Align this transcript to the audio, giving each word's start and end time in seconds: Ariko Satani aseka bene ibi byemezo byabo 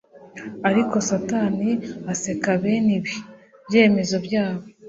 Ariko 0.69 0.95
Satani 1.09 1.69
aseka 2.11 2.51
bene 2.61 2.91
ibi 2.97 3.15
byemezo 3.67 4.15
byabo 4.25 4.63